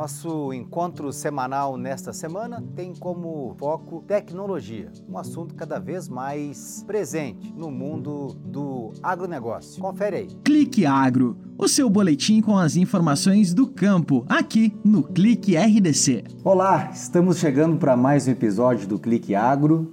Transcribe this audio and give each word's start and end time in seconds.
Nosso 0.00 0.50
encontro 0.54 1.12
semanal 1.12 1.76
nesta 1.76 2.10
semana 2.10 2.64
tem 2.74 2.94
como 2.94 3.54
foco 3.58 4.02
tecnologia, 4.06 4.90
um 5.06 5.18
assunto 5.18 5.54
cada 5.54 5.78
vez 5.78 6.08
mais 6.08 6.82
presente 6.86 7.52
no 7.54 7.70
mundo 7.70 8.28
do 8.42 8.92
agronegócio. 9.02 9.78
Confere 9.78 10.16
aí. 10.16 10.28
Clique 10.42 10.86
Agro, 10.86 11.36
o 11.58 11.68
seu 11.68 11.90
boletim 11.90 12.40
com 12.40 12.56
as 12.56 12.76
informações 12.76 13.52
do 13.52 13.66
campo, 13.66 14.24
aqui 14.26 14.74
no 14.82 15.02
Clique 15.02 15.54
RDC. 15.54 16.24
Olá, 16.42 16.88
estamos 16.94 17.36
chegando 17.36 17.76
para 17.76 17.94
mais 17.94 18.26
um 18.26 18.30
episódio 18.30 18.88
do 18.88 18.98
Clique 18.98 19.34
Agro 19.34 19.92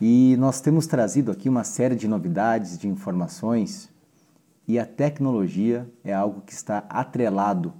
e 0.00 0.36
nós 0.38 0.62
temos 0.62 0.86
trazido 0.86 1.30
aqui 1.30 1.50
uma 1.50 1.64
série 1.64 1.96
de 1.96 2.08
novidades, 2.08 2.78
de 2.78 2.88
informações 2.88 3.90
e 4.66 4.78
a 4.78 4.86
tecnologia 4.86 5.86
é 6.02 6.14
algo 6.14 6.40
que 6.40 6.54
está 6.54 6.78
atrelado 6.88 7.74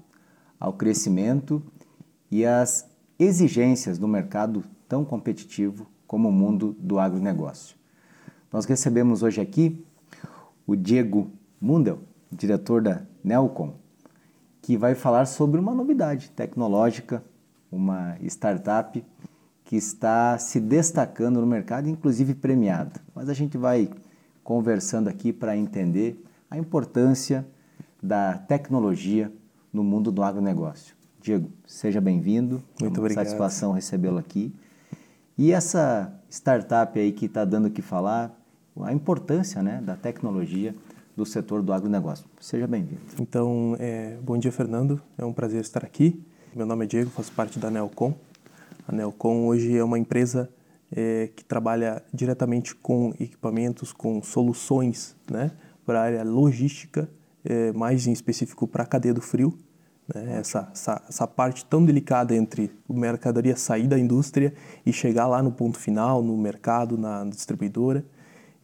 ao 0.59 0.73
crescimento 0.73 1.63
e 2.31 2.45
às 2.45 2.89
exigências 3.19 3.99
do 3.99 4.09
mercado 4.09 4.65
tão 4.89 5.05
competitivo 5.05 5.87
como 6.07 6.29
o 6.29 6.33
mundo 6.33 6.77
do 6.79 6.99
agronegócio. 6.99 7.77
Nós 8.53 8.65
recebemos 8.65 9.23
hoje 9.23 9.41
aqui 9.41 9.85
o 10.67 10.77
Diego 10.77 11.31
Mundel, 11.61 12.01
diretor 12.31 12.83
da 12.83 13.03
Nelcom, 13.23 13.75
que 14.63 14.77
vai 14.77 14.95
falar 14.95 15.27
sobre 15.27 15.61
uma 15.61 15.75
novidade 15.75 16.31
tecnológica, 16.31 17.23
uma 17.71 18.17
startup 18.23 19.05
que 19.65 19.77
está 19.77 20.39
se 20.39 20.61
destacando 20.61 21.41
no 21.41 21.47
mercado, 21.47 21.89
inclusive 21.89 22.35
premiada. 22.35 23.01
Mas 23.15 23.29
a 23.29 23.35
gente 23.35 23.59
vai 23.59 23.91
conversando 24.45 25.09
aqui 25.09 25.33
para 25.33 25.57
entender 25.57 26.25
a 26.49 26.57
importância 26.57 27.47
da 28.01 28.39
tecnologia 28.39 29.33
no 29.77 29.85
mundo 29.85 30.11
do 30.11 30.23
agronegócio. 30.23 30.97
Diego, 31.21 31.51
seja 31.67 32.01
bem-vindo. 32.01 32.63
Muito 32.81 32.97
é 32.97 33.01
obrigado. 33.01 33.27
Satisfação 33.27 33.73
recebê-lo 33.73 34.17
aqui. 34.17 34.55
E 35.37 35.53
essa 35.53 36.19
startup 36.31 36.99
aí 36.99 37.13
que 37.13 37.27
está 37.27 37.45
dando 37.45 37.67
o 37.67 37.71
que 37.71 37.83
falar, 37.83 38.35
a 38.81 38.91
importância 38.91 39.63
né, 39.63 39.83
da 39.85 39.95
tecnologia 39.95 40.75
do 41.15 41.27
setor 41.27 41.61
do 41.61 41.75
agronegócio. 41.75 42.25
Seja 42.41 42.67
bem-vindo. 42.67 43.03
Então, 43.21 43.77
é, 43.79 44.17
bom 44.23 44.39
dia, 44.39 44.51
Fernando. 44.51 44.99
É 45.19 45.27
um 45.27 45.33
prazer 45.33 45.61
estar 45.61 45.85
aqui. 45.85 46.25
Meu 46.55 46.65
nome 46.65 46.87
é 46.87 46.89
Diego, 46.89 47.11
faço 47.11 47.31
parte 47.33 47.59
da 47.59 47.71
Nelcom. 47.71 48.15
A 48.89 48.93
Nelcom 48.93 49.47
hoje 49.47 49.77
é 49.77 49.85
uma 49.85 49.99
empresa 49.99 50.49
é, 50.91 51.29
que 51.37 51.45
trabalha 51.45 52.03
diretamente 52.15 52.75
com 52.75 53.13
equipamentos, 53.21 53.93
com 53.93 54.23
soluções 54.23 55.15
né, 55.31 55.51
para 55.85 56.01
a 56.01 56.03
área 56.03 56.25
logística, 56.25 57.11
é, 57.45 57.73
mais 57.73 58.07
em 58.07 58.13
específico 58.13 58.67
para 58.67 58.83
a 58.83 58.87
cadeia 58.87 59.13
do 59.13 59.21
frio. 59.21 59.59
Né, 60.15 60.39
essa, 60.39 60.69
essa, 60.73 61.03
essa, 61.09 61.27
parte 61.27 61.65
tão 61.65 61.85
delicada 61.85 62.35
entre 62.35 62.71
a 62.89 62.93
mercadoria 62.93 63.57
sair 63.57 63.89
da 63.89 63.99
indústria 63.99 64.55
e 64.85 64.93
chegar 64.93 65.27
lá 65.27 65.43
no 65.43 65.51
ponto 65.51 65.79
final, 65.79 66.23
no 66.23 66.37
mercado, 66.37 66.97
na 66.97 67.25
distribuidora. 67.25 68.05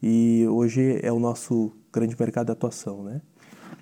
E 0.02 0.46
hoje 0.48 1.00
é 1.02 1.12
o 1.12 1.18
nosso 1.18 1.72
grande 1.92 2.16
mercado 2.18 2.46
de 2.46 2.52
atuação. 2.52 3.02
Né? 3.02 3.20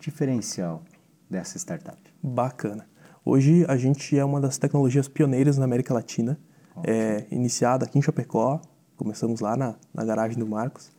Diferencial 0.00 0.82
dessa 1.28 1.58
startup? 1.58 1.98
Bacana. 2.22 2.86
Hoje 3.24 3.64
a 3.68 3.76
gente 3.76 4.18
é 4.18 4.24
uma 4.24 4.40
das 4.40 4.56
tecnologias 4.56 5.06
pioneiras 5.06 5.58
na 5.58 5.64
América 5.64 5.92
Latina, 5.92 6.38
é, 6.82 7.26
iniciada 7.30 7.84
aqui 7.84 7.98
em 7.98 8.02
Chapecó, 8.02 8.60
começamos 8.96 9.40
lá 9.40 9.56
na, 9.56 9.74
na 9.92 10.04
garagem 10.04 10.38
do 10.38 10.46
Marcos, 10.46 10.90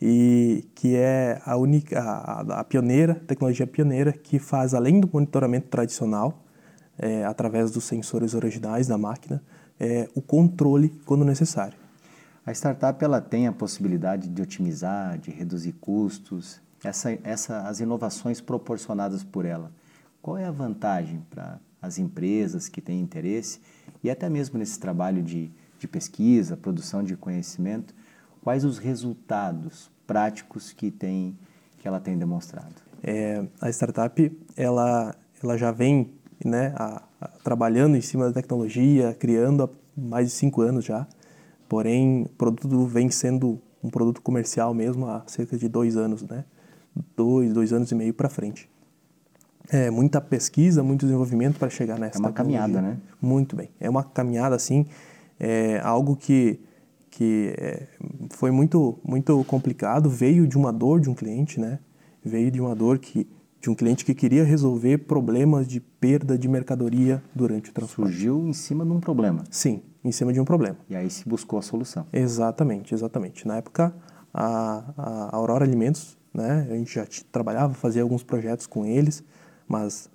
e 0.00 0.64
que 0.74 0.94
é 0.94 1.40
a 1.44 1.56
única, 1.56 2.00
a, 2.00 2.64
pioneira, 2.64 3.14
tecnologia 3.26 3.66
pioneira 3.66 4.12
que 4.12 4.38
faz 4.38 4.74
além 4.74 5.00
do 5.00 5.10
monitoramento 5.12 5.68
tradicional, 5.68 6.44
é, 6.96 7.24
através 7.24 7.70
dos 7.70 7.84
sensores 7.84 8.34
originais 8.34 8.86
da 8.86 8.96
máquina, 8.96 9.42
é, 9.78 10.08
o 10.14 10.22
controle 10.22 10.90
quando 11.04 11.24
necessário. 11.24 11.76
A 12.46 12.52
startup 12.52 13.04
ela 13.04 13.20
tem 13.20 13.46
a 13.46 13.52
possibilidade 13.52 14.28
de 14.28 14.40
otimizar, 14.40 15.18
de 15.18 15.30
reduzir 15.30 15.72
custos, 15.72 16.60
essa, 16.82 17.18
essa, 17.22 17.60
as 17.62 17.80
inovações 17.80 18.40
proporcionadas 18.40 19.22
por 19.22 19.44
ela. 19.44 19.70
Qual 20.22 20.38
é 20.38 20.44
a 20.44 20.50
vantagem 20.50 21.24
para 21.28 21.60
as 21.80 21.98
empresas 21.98 22.68
que 22.68 22.80
têm 22.80 23.00
interesse 23.00 23.60
e 24.02 24.10
até 24.10 24.28
mesmo 24.28 24.58
nesse 24.58 24.78
trabalho 24.78 25.22
de, 25.22 25.50
de 25.78 25.86
pesquisa, 25.86 26.56
produção 26.56 27.02
de 27.02 27.16
conhecimento, 27.16 27.94
quais 28.42 28.64
os 28.64 28.78
resultados 28.78 29.90
práticos 30.06 30.72
que, 30.72 30.90
tem, 30.90 31.36
que 31.78 31.86
ela 31.86 32.00
tem 32.00 32.18
demonstrado? 32.18 32.74
É, 33.02 33.44
a 33.60 33.68
startup 33.70 34.38
ela, 34.56 35.14
ela 35.42 35.56
já 35.56 35.70
vem 35.70 36.10
né, 36.44 36.72
a, 36.76 37.02
a, 37.20 37.28
trabalhando 37.44 37.96
em 37.96 38.00
cima 38.00 38.26
da 38.26 38.32
tecnologia, 38.32 39.14
criando 39.18 39.64
há 39.64 39.68
mais 39.96 40.28
de 40.28 40.32
cinco 40.32 40.62
anos 40.62 40.84
já, 40.84 41.06
porém 41.68 42.22
o 42.22 42.28
produto 42.30 42.86
vem 42.86 43.10
sendo 43.10 43.60
um 43.82 43.90
produto 43.90 44.20
comercial 44.20 44.74
mesmo 44.74 45.06
há 45.06 45.22
cerca 45.26 45.56
de 45.56 45.68
dois 45.68 45.96
anos, 45.96 46.22
né? 46.22 46.44
dois, 47.16 47.52
dois 47.52 47.72
anos 47.72 47.90
e 47.90 47.94
meio 47.94 48.14
para 48.14 48.28
frente. 48.28 48.68
É, 49.70 49.90
muita 49.90 50.20
pesquisa, 50.20 50.82
muito 50.82 51.04
desenvolvimento 51.04 51.58
para 51.58 51.68
chegar 51.68 51.98
nessa. 51.98 52.18
É 52.18 52.20
uma 52.20 52.32
caminhada, 52.32 52.80
né? 52.80 52.96
Muito 53.20 53.54
bem. 53.54 53.70
É 53.78 53.88
uma 53.88 54.02
caminhada, 54.02 54.56
assim, 54.56 54.86
é 55.38 55.80
algo 55.84 56.16
que, 56.16 56.58
que 57.18 57.52
é, 57.58 57.88
foi 58.30 58.52
muito, 58.52 58.96
muito 59.04 59.42
complicado. 59.42 60.08
Veio 60.08 60.46
de 60.46 60.56
uma 60.56 60.72
dor 60.72 61.00
de 61.00 61.10
um 61.10 61.14
cliente, 61.14 61.58
né? 61.58 61.80
Veio 62.24 62.48
de 62.48 62.60
uma 62.60 62.76
dor 62.76 63.00
que, 63.00 63.28
de 63.60 63.68
um 63.68 63.74
cliente 63.74 64.04
que 64.04 64.14
queria 64.14 64.44
resolver 64.44 64.98
problemas 64.98 65.66
de 65.66 65.80
perda 65.80 66.38
de 66.38 66.46
mercadoria 66.46 67.20
durante 67.34 67.70
o 67.70 67.72
transporte. 67.72 68.12
Surgiu 68.12 68.46
em 68.46 68.52
cima 68.52 68.84
de 68.84 68.92
um 68.92 69.00
problema. 69.00 69.42
Sim, 69.50 69.82
em 70.04 70.12
cima 70.12 70.32
de 70.32 70.40
um 70.40 70.44
problema. 70.44 70.76
E 70.88 70.94
aí 70.94 71.10
se 71.10 71.28
buscou 71.28 71.58
a 71.58 71.62
solução. 71.62 72.06
Exatamente, 72.12 72.94
exatamente. 72.94 73.48
Na 73.48 73.56
época, 73.56 73.92
a, 74.32 74.92
a 74.96 75.36
Aurora 75.36 75.64
Alimentos, 75.64 76.16
né? 76.32 76.68
A 76.70 76.74
gente 76.74 76.94
já 76.94 77.04
trabalhava, 77.32 77.74
fazia 77.74 78.02
alguns 78.02 78.22
projetos 78.22 78.64
com 78.64 78.86
eles 78.86 79.24
mas 79.66 80.08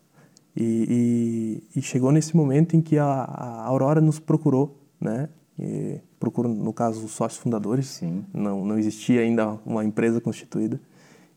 e, 0.56 1.62
e, 1.76 1.80
e, 1.80 1.82
chegou 1.82 2.12
nesse 2.12 2.34
momento 2.36 2.76
em 2.76 2.82
que 2.82 2.98
a, 2.98 3.06
a 3.06 3.66
Aurora 3.66 4.00
nos 4.00 4.20
procurou, 4.20 4.80
né? 5.02 5.30
E 5.58 6.00
procurou, 6.20 6.52
no 6.54 6.74
caso, 6.74 7.06
os 7.06 7.12
sócios 7.12 7.42
fundadores. 7.42 7.88
Sim. 7.88 8.26
Não, 8.34 8.66
não 8.66 8.78
existia 8.78 9.22
ainda 9.22 9.58
uma 9.66 9.84
empresa 9.84 10.20
constituída. 10.20 10.80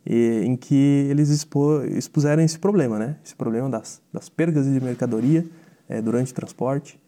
E, 0.04 0.42
em 0.44 0.56
que 0.56 1.06
eles 1.10 1.30
expo, 1.30 1.82
expuseram 1.84 2.42
esse 2.42 2.58
problema, 2.58 2.98
né? 2.98 3.16
Esse 3.24 3.34
problema 3.34 3.68
das, 3.68 4.00
das 4.12 4.28
perdas 4.28 4.66
de 4.66 4.80
mercadoria 4.80 5.46
é, 5.88 6.00
durante 6.00 6.32
o 6.32 6.34
transporte 6.34 6.98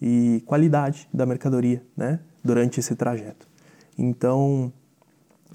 e 0.00 0.42
qualidade 0.46 1.08
da 1.12 1.24
mercadoria, 1.24 1.82
né? 1.96 2.20
Durante 2.42 2.80
esse 2.80 2.94
trajeto. 2.94 3.48
Então, 3.96 4.72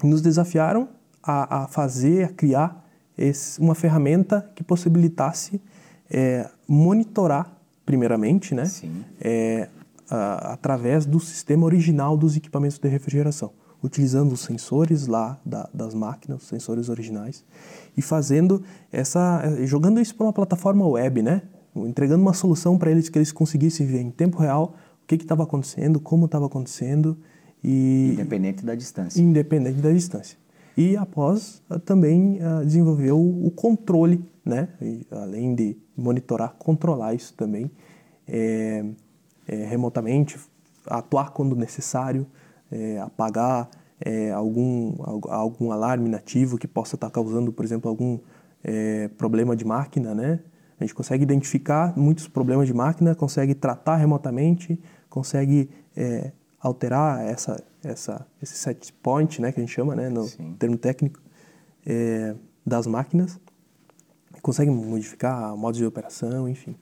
nos 0.02 0.20
desafiaram 0.20 0.88
a, 1.22 1.64
a 1.64 1.68
fazer, 1.68 2.24
a 2.24 2.28
criar 2.28 2.84
esse, 3.16 3.60
uma 3.60 3.74
ferramenta 3.74 4.50
que 4.54 4.62
possibilitasse 4.62 5.60
é, 6.10 6.48
monitorar, 6.66 7.50
primeiramente, 7.86 8.54
né, 8.54 8.64
é, 9.20 9.68
através 10.10 11.06
do 11.06 11.18
sistema 11.18 11.64
original 11.64 12.16
dos 12.16 12.36
equipamentos 12.36 12.78
de 12.78 12.88
refrigeração, 12.88 13.52
utilizando 13.82 14.32
os 14.32 14.40
sensores 14.40 15.06
lá 15.06 15.38
da, 15.44 15.68
das 15.72 15.94
máquinas, 15.94 16.42
os 16.42 16.48
sensores 16.48 16.88
originais, 16.88 17.44
e 17.96 18.02
fazendo 18.02 18.62
essa, 18.92 19.42
é, 19.44 19.66
jogando 19.66 20.00
isso 20.00 20.14
para 20.14 20.26
uma 20.26 20.32
plataforma 20.32 20.86
web, 20.86 21.22
né, 21.22 21.42
entregando 21.76 22.22
uma 22.22 22.34
solução 22.34 22.78
para 22.78 22.90
eles 22.90 23.08
que 23.08 23.18
eles 23.18 23.32
conseguissem 23.32 23.86
ver 23.86 24.00
em 24.00 24.10
tempo 24.10 24.38
real 24.38 24.74
o 25.02 25.06
que 25.06 25.16
estava 25.16 25.42
acontecendo, 25.42 26.00
como 26.00 26.26
estava 26.26 26.46
acontecendo 26.46 27.16
e 27.62 28.10
independente 28.12 28.64
da 28.64 28.74
distância. 28.74 29.20
Independente 29.20 29.80
da 29.80 29.90
distância 29.90 30.38
e 30.76 30.96
após 30.96 31.62
ah, 31.70 31.78
também 31.78 32.38
uh, 32.38 32.64
desenvolveu 32.64 33.16
o 33.18 33.50
controle, 33.50 34.24
né? 34.44 34.68
E, 34.82 35.06
além 35.10 35.54
de 35.54 35.76
monitorar, 35.96 36.54
controlar 36.58 37.14
isso 37.14 37.32
também 37.34 37.70
é, 38.26 38.84
é, 39.46 39.56
remotamente, 39.64 40.38
atuar 40.86 41.30
quando 41.30 41.56
necessário, 41.56 42.26
é, 42.70 42.98
apagar 42.98 43.68
é, 44.00 44.30
algum, 44.32 44.94
algum 45.28 45.70
alarme 45.72 46.08
nativo 46.08 46.58
que 46.58 46.66
possa 46.66 46.96
estar 46.96 47.10
causando, 47.10 47.52
por 47.52 47.64
exemplo, 47.64 47.88
algum 47.88 48.18
é, 48.62 49.08
problema 49.08 49.54
de 49.54 49.64
máquina, 49.64 50.14
né? 50.14 50.40
A 50.78 50.84
gente 50.84 50.94
consegue 50.94 51.22
identificar 51.22 51.96
muitos 51.96 52.26
problemas 52.26 52.66
de 52.66 52.74
máquina, 52.74 53.14
consegue 53.14 53.54
tratar 53.54 53.96
remotamente, 53.96 54.80
consegue 55.08 55.70
é, 55.96 56.32
alterar 56.60 57.24
essa, 57.24 57.62
essa, 57.82 58.26
esse 58.42 58.54
set 58.54 58.92
point, 58.94 59.40
né, 59.40 59.52
que 59.52 59.60
a 59.60 59.62
gente 59.62 59.72
chama, 59.72 59.94
né, 59.94 60.08
no 60.08 60.24
Sim. 60.24 60.56
termo 60.58 60.76
técnico, 60.76 61.20
é, 61.86 62.34
das 62.66 62.86
máquinas, 62.86 63.38
consegue 64.42 64.70
modificar 64.70 65.56
modos 65.56 65.78
de 65.78 65.86
operação, 65.86 66.48
enfim. 66.48 66.74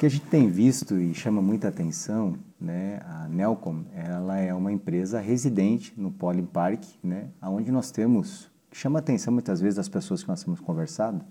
Que 0.00 0.06
a 0.06 0.08
gente 0.08 0.24
tem 0.24 0.48
visto 0.48 0.98
e 0.98 1.12
chama 1.12 1.42
muita 1.42 1.68
atenção, 1.68 2.34
né, 2.58 3.02
a 3.04 3.28
Nelcom, 3.28 3.84
ela 3.94 4.38
é 4.38 4.54
uma 4.54 4.72
empresa 4.72 5.20
residente 5.20 5.92
no 5.94 6.10
Poly 6.10 6.40
Park, 6.40 6.82
né, 7.04 7.28
onde 7.42 7.70
nós 7.70 7.90
temos, 7.90 8.50
que 8.70 8.78
chama 8.78 8.98
a 8.98 9.00
atenção 9.00 9.30
muitas 9.30 9.60
vezes 9.60 9.76
das 9.76 9.90
pessoas 9.90 10.22
que 10.22 10.28
nós 10.30 10.42
temos 10.42 10.58
conversado, 10.58 11.22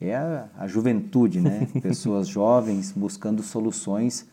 é 0.00 0.14
a, 0.14 0.48
a 0.56 0.68
juventude, 0.68 1.40
né? 1.40 1.66
Pessoas 1.82 2.28
jovens 2.28 2.92
buscando 2.92 3.42
soluções 3.42 4.24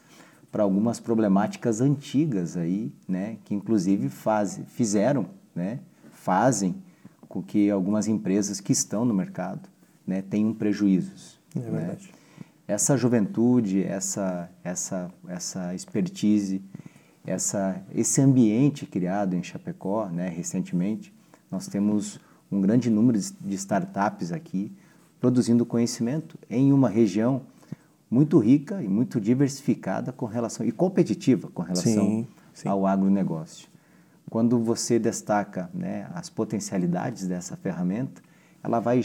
para 0.51 0.61
algumas 0.61 0.99
problemáticas 0.99 1.81
antigas 1.81 2.55
aí, 2.55 2.93
né? 3.07 3.37
Que 3.43 3.55
inclusive 3.55 4.07
faz, 4.07 4.61
fizeram, 4.67 5.25
né? 5.55 5.79
Fazem 6.13 6.75
com 7.27 7.41
que 7.41 7.71
algumas 7.71 8.07
empresas 8.07 8.61
que 8.61 8.71
estão 8.71 9.03
no 9.03 9.15
mercado, 9.15 9.67
né? 10.05 10.21
Tenham 10.21 10.53
prejuízos. 10.53 11.39
É 11.55 11.59
verdade. 11.59 12.05
Né? 12.05 12.17
Essa 12.67 12.97
juventude, 12.97 13.83
essa 13.83 14.49
essa 14.63 15.09
essa 15.27 15.73
expertise, 15.73 16.61
essa 17.25 17.81
esse 17.95 18.19
ambiente 18.21 18.85
criado 18.85 19.35
em 19.35 19.43
Chapecó, 19.43 20.07
né? 20.07 20.27
Recentemente, 20.27 21.13
nós 21.49 21.67
temos 21.67 22.19
um 22.51 22.59
grande 22.59 22.89
número 22.89 23.17
de 23.19 23.55
startups 23.55 24.31
aqui 24.31 24.71
produzindo 25.19 25.65
conhecimento 25.65 26.37
em 26.49 26.71
uma 26.71 26.89
região 26.89 27.41
muito 28.09 28.39
rica 28.39 28.81
e 28.81 28.87
muito 28.87 29.19
diversificada 29.19 30.11
com 30.11 30.25
relação 30.25 30.65
e 30.65 30.71
competitiva 30.71 31.49
com 31.53 31.61
relação 31.61 32.05
Sim, 32.05 32.27
sim. 32.53 32.67
ao 32.67 32.85
agronegócio. 32.85 33.67
Quando 34.29 34.59
você 34.59 34.99
destaca 34.99 35.69
né, 35.73 36.07
as 36.13 36.29
potencialidades 36.29 37.27
dessa 37.27 37.55
ferramenta, 37.55 38.21
ela 38.67 38.79
vai, 38.79 39.01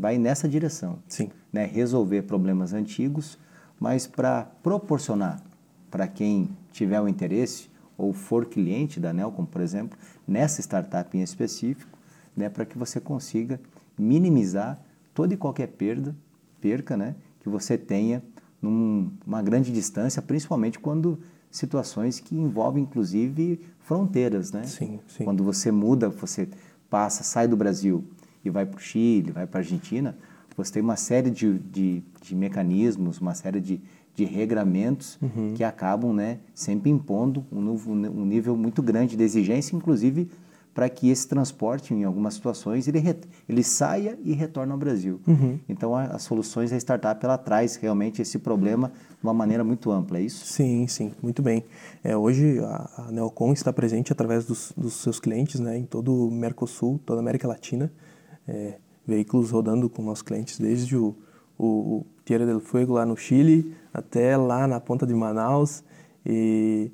vai 0.00 0.18
nessa 0.18 0.48
direção. 0.48 0.98
Sim. 1.06 1.30
Né, 1.52 1.66
resolver 1.66 2.22
problemas 2.22 2.72
antigos, 2.72 3.38
mas 3.78 4.06
para 4.06 4.44
proporcionar 4.62 5.42
para 5.90 6.08
quem 6.08 6.50
tiver 6.72 7.00
o 7.00 7.06
interesse 7.06 7.70
ou 7.96 8.12
for 8.12 8.46
cliente 8.46 8.98
da 8.98 9.12
Nelcom, 9.12 9.44
por 9.44 9.60
exemplo, 9.60 9.96
nessa 10.26 10.60
startup 10.60 11.16
em 11.16 11.22
específico, 11.22 11.96
né, 12.36 12.48
para 12.48 12.64
que 12.64 12.76
você 12.76 13.00
consiga 13.00 13.60
minimizar 13.96 14.80
toda 15.12 15.34
e 15.34 15.36
qualquer 15.36 15.68
perda, 15.68 16.16
perca, 16.60 16.96
né, 16.96 17.14
que 17.40 17.48
você 17.48 17.78
tenha 17.78 18.20
numa 18.60 19.42
grande 19.42 19.70
distância, 19.70 20.20
principalmente 20.20 20.80
quando 20.80 21.20
situações 21.50 22.18
que 22.18 22.34
envolvem 22.34 22.82
inclusive 22.82 23.60
fronteiras, 23.78 24.50
né? 24.50 24.64
Sim, 24.64 24.98
sim. 25.06 25.22
Quando 25.22 25.44
você 25.44 25.70
muda, 25.70 26.08
você 26.08 26.48
passa, 26.90 27.22
sai 27.22 27.46
do 27.46 27.56
Brasil 27.56 28.02
e 28.44 28.50
vai 28.50 28.66
para 28.66 28.76
o 28.78 28.80
Chile, 28.80 29.30
vai 29.32 29.46
para 29.46 29.60
a 29.60 29.62
Argentina, 29.62 30.16
você 30.56 30.72
tem 30.74 30.82
uma 30.82 30.96
série 30.96 31.30
de, 31.30 31.58
de, 31.58 32.02
de 32.22 32.34
mecanismos, 32.36 33.20
uma 33.20 33.34
série 33.34 33.60
de, 33.60 33.80
de 34.14 34.24
regramentos 34.24 35.18
Uhum. 35.20 35.52
que 35.54 35.64
acabam 35.64 36.12
né, 36.12 36.38
sempre 36.54 36.90
impondo 36.90 37.44
um, 37.50 37.60
novo, 37.60 37.92
um 37.92 38.24
nível 38.24 38.56
muito 38.56 38.82
grande 38.82 39.16
de 39.16 39.22
exigência, 39.24 39.74
inclusive 39.74 40.28
para 40.72 40.88
que 40.88 41.08
esse 41.08 41.28
transporte, 41.28 41.94
em 41.94 42.02
algumas 42.02 42.34
situações, 42.34 42.88
ele, 42.88 43.00
ele 43.48 43.62
saia 43.62 44.18
e 44.24 44.32
retorne 44.32 44.72
ao 44.72 44.78
Brasil. 44.78 45.20
Uhum. 45.24 45.58
Então, 45.68 45.94
a- 45.94 46.06
as 46.06 46.22
soluções 46.24 46.72
da 46.72 46.76
startup, 46.76 47.24
ela 47.24 47.38
traz 47.38 47.76
realmente 47.76 48.20
esse 48.20 48.40
problema 48.40 48.88
de 48.88 49.22
uma 49.24 49.32
maneira 49.32 49.62
muito 49.62 49.92
ampla, 49.92 50.18
é 50.18 50.22
isso? 50.22 50.44
Sim, 50.46 50.84
sim, 50.88 51.12
muito 51.22 51.42
bem. 51.42 51.64
É, 52.02 52.16
hoje 52.16 52.58
a, 52.58 52.90
a 53.06 53.12
Neocom 53.12 53.52
está 53.52 53.72
presente 53.72 54.10
através 54.12 54.46
dos, 54.46 54.72
dos 54.76 54.94
seus 54.94 55.20
clientes 55.20 55.60
né, 55.60 55.78
em 55.78 55.84
todo 55.84 56.26
o 56.26 56.30
Mercosul, 56.30 57.00
toda 57.06 57.20
a 57.20 57.22
América 57.22 57.46
Latina. 57.46 57.92
É, 58.46 58.78
veículos 59.06 59.50
rodando 59.50 59.88
com 59.88 60.02
nossos 60.02 60.22
clientes 60.22 60.58
desde 60.58 60.96
o, 60.96 61.14
o, 61.58 62.04
Tierra 62.24 62.46
del 62.46 62.60
Fuego 62.60 62.94
lá 62.94 63.04
no 63.04 63.16
Chile 63.16 63.74
até 63.92 64.36
lá 64.36 64.66
na 64.66 64.80
ponta 64.80 65.06
de 65.06 65.14
Manaus. 65.14 65.84
E, 66.24 66.90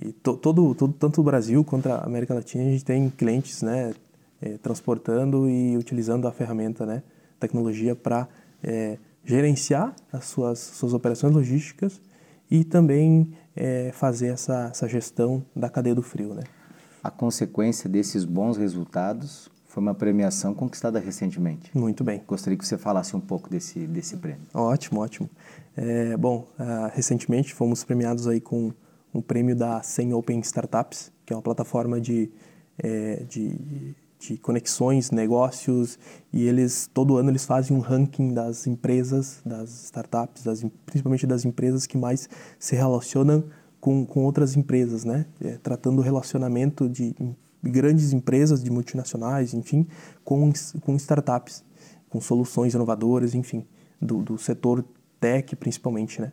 e 0.00 0.12
to, 0.12 0.36
todo, 0.36 0.74
todo, 0.74 0.92
tanto 0.94 1.20
o 1.20 1.24
Brasil 1.24 1.62
quanto 1.64 1.88
a 1.88 1.98
América 1.98 2.34
Latina, 2.34 2.64
a 2.64 2.70
gente 2.70 2.84
tem 2.84 3.10
clientes 3.10 3.62
né, 3.62 3.92
é, 4.40 4.56
transportando 4.58 5.48
e 5.48 5.76
utilizando 5.76 6.26
a 6.26 6.32
ferramenta, 6.32 6.86
né, 6.86 7.02
tecnologia 7.38 7.94
para 7.94 8.26
é, 8.62 8.98
gerenciar 9.24 9.94
as 10.12 10.24
suas, 10.24 10.58
suas 10.58 10.94
operações 10.94 11.34
logísticas 11.34 12.00
e 12.50 12.64
também 12.64 13.32
é, 13.54 13.90
fazer 13.92 14.28
essa, 14.28 14.68
essa 14.70 14.88
gestão 14.88 15.44
da 15.54 15.68
cadeia 15.68 15.94
do 15.94 16.02
frio, 16.02 16.34
né? 16.34 16.42
A 17.02 17.10
consequência 17.10 17.88
desses 17.88 18.24
bons 18.24 18.56
resultados 18.56 19.50
foi 19.70 19.80
uma 19.80 19.94
premiação 19.94 20.52
conquistada 20.52 20.98
recentemente. 20.98 21.70
Muito 21.78 22.02
bem. 22.02 22.20
Gostaria 22.26 22.58
que 22.58 22.66
você 22.66 22.76
falasse 22.76 23.14
um 23.14 23.20
pouco 23.20 23.48
desse, 23.48 23.86
desse 23.86 24.16
prêmio. 24.16 24.42
Ótimo, 24.52 25.00
ótimo. 25.00 25.30
É, 25.76 26.16
bom, 26.16 26.48
ah, 26.58 26.90
recentemente 26.92 27.54
fomos 27.54 27.84
premiados 27.84 28.26
aí 28.26 28.40
com 28.40 28.72
um 29.14 29.22
prêmio 29.22 29.54
da 29.54 29.80
100 29.80 30.12
Open 30.12 30.40
Startups, 30.40 31.12
que 31.24 31.32
é 31.32 31.36
uma 31.36 31.42
plataforma 31.42 32.00
de, 32.00 32.32
é, 32.78 33.22
de, 33.28 33.94
de 34.18 34.36
conexões, 34.38 35.12
negócios, 35.12 36.00
e 36.32 36.48
eles, 36.48 36.90
todo 36.92 37.16
ano, 37.16 37.30
eles 37.30 37.44
fazem 37.44 37.76
um 37.76 37.80
ranking 37.80 38.34
das 38.34 38.66
empresas, 38.66 39.40
das 39.46 39.84
startups, 39.84 40.42
das, 40.42 40.64
principalmente 40.84 41.28
das 41.28 41.44
empresas 41.44 41.86
que 41.86 41.96
mais 41.96 42.28
se 42.58 42.74
relacionam 42.74 43.44
com, 43.80 44.04
com 44.04 44.24
outras 44.24 44.56
empresas, 44.56 45.04
né? 45.04 45.26
É, 45.40 45.58
tratando 45.62 46.00
o 46.00 46.02
relacionamento 46.02 46.88
de 46.88 47.14
grandes 47.62 48.12
empresas, 48.12 48.62
de 48.62 48.70
multinacionais, 48.70 49.54
enfim, 49.54 49.86
com, 50.24 50.52
com 50.80 50.96
startups, 50.96 51.64
com 52.08 52.20
soluções 52.20 52.74
inovadoras, 52.74 53.34
enfim, 53.34 53.66
do, 54.00 54.22
do 54.22 54.38
setor 54.38 54.84
tech 55.20 55.54
principalmente, 55.56 56.20
né? 56.20 56.32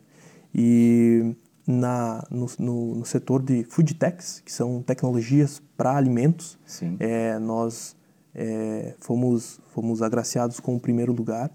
E 0.56 1.36
na, 1.68 2.26
no, 2.32 2.48
no, 2.58 2.96
no 2.96 3.06
setor 3.06 3.44
de 3.44 3.64
food 3.66 3.94
techs, 3.96 4.40
que 4.40 4.52
são 4.52 4.82
tecnologias 4.82 5.62
para 5.76 5.96
alimentos, 5.96 6.58
Sim. 6.66 6.96
é, 7.00 7.38
nós 7.38 7.96
é, 8.34 8.96
fomos, 9.00 9.60
fomos 9.68 10.02
agraciados 10.02 10.60
com 10.62 10.76
o 10.76 10.80
primeiro 10.80 11.12
lugar 11.12 11.52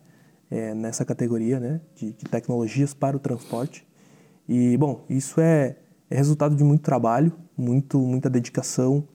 é, 0.51 0.75
nessa 0.75 1.05
categoria 1.05 1.59
né, 1.59 1.81
de, 1.97 2.13
de 2.13 2.25
tecnologias 2.27 2.93
para 2.93 3.17
o 3.17 3.21
transporte. 3.21 3.87
E, 4.47 4.77
bom, 4.77 5.05
isso 5.09 5.41
é, 5.41 5.77
é 6.11 6.17
resultado 6.17 6.55
de 6.55 6.63
muito 6.63 6.83
trabalho, 6.83 7.33
muito, 7.57 7.99
muita 7.99 8.29
dedicação, 8.29 9.09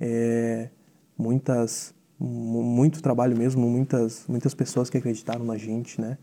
é, 0.00 0.68
muitas, 1.16 1.94
mu- 2.18 2.62
muito 2.62 3.02
trabalho 3.02 3.36
mesmo, 3.36 3.68
muitas, 3.68 4.24
muitas 4.28 4.54
pessoas 4.54 4.90
que 4.90 4.98
acreditaram 4.98 5.44
na 5.44 5.56
gente, 5.56 6.00
né? 6.00 6.18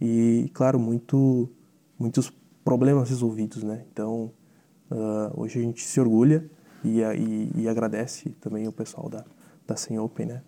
E, 0.00 0.50
claro, 0.52 0.78
muito, 0.78 1.48
muitos 1.98 2.32
problemas 2.64 3.08
resolvidos, 3.10 3.62
né? 3.62 3.84
Então, 3.92 4.32
ah, 4.90 5.32
hoje 5.36 5.58
a 5.58 5.62
gente 5.62 5.84
se 5.84 6.00
orgulha 6.00 6.44
e, 6.84 7.00
e, 7.00 7.52
e 7.56 7.68
agradece 7.68 8.30
também 8.40 8.66
o 8.66 8.72
pessoal 8.72 9.08
da, 9.08 9.24
da 9.66 9.76
Sem 9.76 9.98
Open, 9.98 10.26
né? 10.26 10.42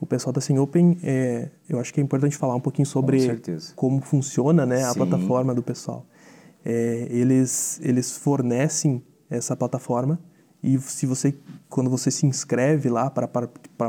O 0.00 0.06
pessoal 0.06 0.32
da 0.32 0.40
Sem 0.40 0.58
Open, 0.58 0.98
é, 1.02 1.50
eu 1.68 1.78
acho 1.78 1.94
que 1.94 2.00
é 2.00 2.02
importante 2.02 2.36
falar 2.36 2.54
um 2.56 2.60
pouquinho 2.60 2.84
sobre 2.86 3.20
certeza. 3.20 3.72
como 3.74 4.00
funciona 4.02 4.66
né, 4.66 4.84
a 4.84 4.92
Sim. 4.92 4.98
plataforma 4.98 5.54
do 5.54 5.62
pessoal. 5.62 6.04
É, 6.64 7.06
eles, 7.10 7.80
eles 7.82 8.16
fornecem 8.16 9.02
essa 9.30 9.56
plataforma 9.56 10.18
e 10.64 10.78
se 10.80 11.04
você, 11.06 11.34
quando 11.68 11.90
você 11.90 12.10
se 12.10 12.24
inscreve 12.26 12.88
lá 12.88 13.10
para 13.10 13.28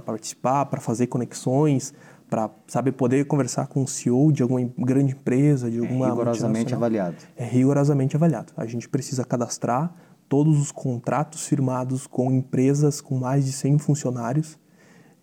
participar, 0.02 0.66
para 0.66 0.82
fazer 0.82 1.08
conexões, 1.08 1.94
para 2.30 2.50
saber 2.68 2.92
poder 2.94 3.26
conversar 3.26 3.68
com 3.68 3.84
o 3.84 3.88
CEO 3.88 4.32
de 4.32 4.42
alguma 4.44 4.62
grande 4.78 5.14
empresa, 5.14 5.72
de 5.72 5.78
É 5.78 5.80
alguma 5.80 6.08
rigorosamente 6.10 6.74
multinacional, 6.76 6.78
avaliado. 6.78 7.18
é 7.38 7.46
rigorosamente 7.46 8.16
avaliado. 8.16 8.54
A 8.58 8.66
gente 8.66 8.90
precisa 8.90 9.24
cadastrar 9.24 9.94
todos 10.28 10.60
os 10.60 10.72
contratos 10.72 11.48
firmados 11.48 12.08
com 12.08 12.32
empresas 12.32 13.00
com 13.00 13.18
mais 13.18 13.46
de 13.46 13.52
100 13.52 13.78
funcionários. 13.80 14.60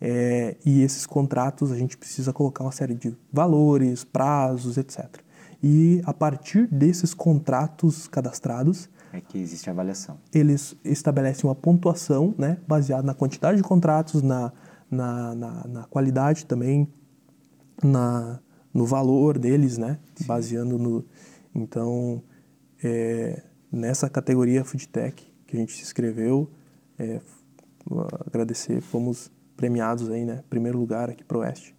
é, 0.05 0.57
e 0.65 0.83
esses 0.83 1.07
contratos 1.07 1.71
a 1.71 1.77
gente 1.77 1.97
precisa 1.97 2.33
colocar 2.33 2.65
uma 2.65 2.73
série 2.73 2.95
de 2.95 3.17
valores, 3.33 4.03
prazos, 4.05 4.77
etc. 4.77 5.21
E 5.63 6.01
a 6.05 6.13
partir 6.13 6.67
desses 6.67 7.15
contratos 7.15 8.09
cadastrados, 8.09 8.89
É 9.13 9.21
que 9.21 9.39
existe 9.39 9.69
avaliação. 9.69 10.19
eles 10.33 10.75
estabelecem 10.85 11.49
uma 11.49 11.55
pontuação 11.55 12.35
né, 12.39 12.59
baseada 12.67 13.03
na 13.03 13.15
quantidade 13.15 13.59
de 13.59 13.63
contratos, 13.63 14.23
na, 14.23 14.53
na, 14.91 15.35
na, 15.35 15.69
na 15.69 15.85
qualidade 15.85 16.47
também, 16.47 16.89
na, 17.83 18.41
no 18.73 18.87
valor 18.87 19.39
deles, 19.39 19.77
né, 19.77 19.99
baseando 20.27 20.79
no... 20.79 21.05
Então, 21.55 22.23
é, 22.83 23.43
nessa 23.71 24.09
categoria 24.09 24.65
Food 24.65 24.89
Tech 24.89 25.33
que 25.47 25.57
a 25.57 25.61
gente 25.61 25.75
se 25.75 25.83
inscreveu, 25.83 26.51
é, 26.99 27.21
agradecer, 28.27 28.81
fomos 28.81 29.31
premiados 29.55 30.09
aí, 30.09 30.25
né, 30.25 30.43
primeiro 30.49 30.79
lugar 30.79 31.11
aqui 31.11 31.23
pro 31.23 31.41
Oeste. 31.41 31.77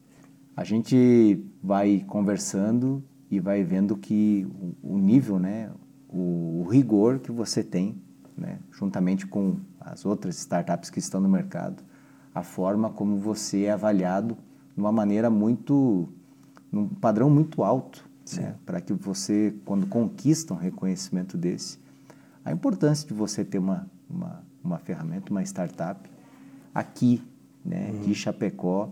A 0.55 0.63
gente 0.63 1.43
vai 1.63 2.05
conversando 2.07 3.03
e 3.31 3.39
vai 3.39 3.63
vendo 3.63 3.97
que 3.97 4.47
o, 4.83 4.93
o 4.93 4.97
nível, 4.99 5.39
né, 5.39 5.71
o, 6.13 6.67
rigor 6.69 7.19
que 7.19 7.31
você 7.31 7.63
tem, 7.63 8.01
né, 8.37 8.59
juntamente 8.71 9.25
com 9.25 9.57
as 9.79 10.05
outras 10.05 10.37
startups 10.37 10.89
que 10.89 10.99
estão 10.99 11.19
no 11.19 11.27
mercado, 11.27 11.83
a 12.33 12.43
forma 12.43 12.89
como 12.89 13.17
você 13.17 13.63
é 13.63 13.71
avaliado 13.71 14.37
de 14.75 14.79
uma 14.79 14.91
maneira 14.91 15.29
muito, 15.29 16.07
num 16.71 16.87
padrão 16.87 17.29
muito 17.29 17.63
alto, 17.63 18.07
né, 18.35 18.55
para 18.65 18.79
que 18.79 18.93
você, 18.93 19.55
quando 19.65 19.87
conquista 19.87 20.53
um 20.53 20.57
reconhecimento 20.57 21.37
desse, 21.37 21.79
a 22.45 22.51
importância 22.51 23.07
de 23.07 23.13
você 23.13 23.43
ter 23.43 23.57
uma, 23.57 23.87
uma, 24.09 24.43
uma 24.63 24.77
ferramenta, 24.77 25.31
uma 25.31 25.43
startup 25.43 26.09
aqui, 26.73 27.21
né, 27.63 27.91
de 28.03 28.13
Chapecó, 28.13 28.89